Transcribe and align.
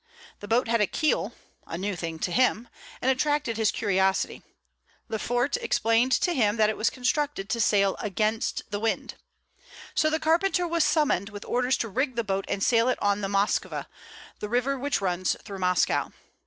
This 0.39 0.47
boat 0.47 0.67
had 0.67 0.81
a 0.81 0.87
keel, 0.87 1.33
a 1.67 1.77
new 1.77 1.95
thing 1.95 2.17
to 2.17 2.31
him, 2.31 2.67
and 3.03 3.11
attracted 3.11 3.55
his 3.57 3.69
curiosity, 3.69 4.41
Lefort 5.09 5.57
explained 5.57 6.11
to 6.13 6.33
him 6.33 6.57
that 6.57 6.71
it 6.71 6.75
was 6.75 6.89
constructed 6.89 7.49
to 7.51 7.59
sail 7.61 7.95
against 7.99 8.63
the 8.71 8.79
wind. 8.79 9.13
So 9.93 10.09
the 10.09 10.19
carpenter 10.19 10.67
was 10.67 10.83
summoned, 10.83 11.29
with 11.29 11.45
orders 11.45 11.77
to 11.77 11.87
rig 11.87 12.15
the 12.15 12.23
boat 12.23 12.45
and 12.47 12.63
sail 12.63 12.89
it 12.89 12.97
on 12.99 13.21
the 13.21 13.27
Moskva, 13.29 13.85
the 14.39 14.49
river 14.49 14.75
which 14.75 15.01
runs 15.01 15.37
through 15.43 15.59
Moscow. 15.59 16.09